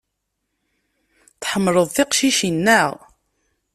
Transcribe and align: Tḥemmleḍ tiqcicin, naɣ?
Tḥemmleḍ 1.41 1.87
tiqcicin, 1.89 2.57
naɣ? 2.65 2.91